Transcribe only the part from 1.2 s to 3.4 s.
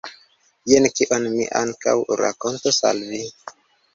mi ankaŭ rakontos al vi.